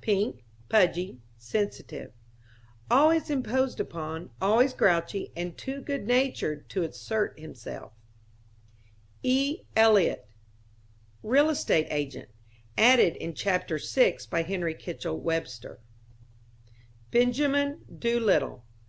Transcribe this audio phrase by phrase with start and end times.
[0.00, 2.12] Pink, pudgy, sensitive;
[2.88, 7.90] always imposed upon, always grouchy and too good natured to assert himself.
[9.24, 9.62] E.
[9.74, 10.24] Eliot....
[11.24, 12.28] Real estate agent
[12.78, 15.80] (added in Chapter VI by Henry Kitchell Webster).
[17.10, 18.64] Benjamin Doolittle....